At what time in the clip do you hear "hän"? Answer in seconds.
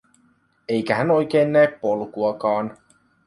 0.95-1.11